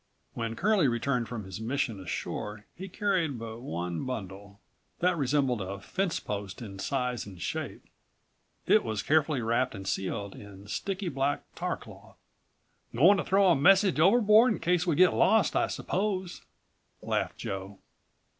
[0.33, 4.59] When Curlie returned from his mission ashore he carried but one bundle.
[4.97, 7.83] That resembled a fencepost in size and shape.
[8.65, 12.17] It was carefully wrapped and sealed in sticky black tar cloth.
[12.95, 16.41] "Going to throw a message overboard in case we're lost, I suppose,"
[17.03, 17.77] laughed Joe.